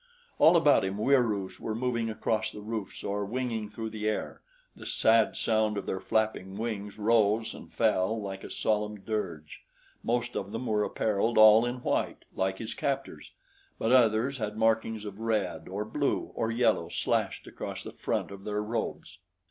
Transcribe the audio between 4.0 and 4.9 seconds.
air. The